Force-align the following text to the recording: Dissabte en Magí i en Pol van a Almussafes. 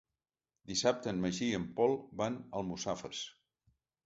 Dissabte 0.71 1.11
en 1.15 1.19
Magí 1.25 1.49
i 1.49 1.53
en 1.57 1.67
Pol 1.81 1.93
van 2.23 2.39
a 2.41 2.59
Almussafes. 2.63 3.23